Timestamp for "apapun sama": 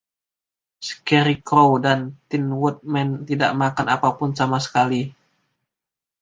3.95-4.57